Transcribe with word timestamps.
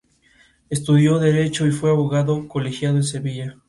Estudió 0.71 1.19
Derecho 1.19 1.67
y 1.67 1.71
fue 1.71 1.91
abogado 1.91 2.47
colegiado 2.47 2.97
en 2.97 3.03
Sevilla. 3.03 3.59